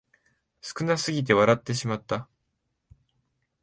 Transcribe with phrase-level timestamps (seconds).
[0.61, 2.27] 少なすぎて笑ってしまった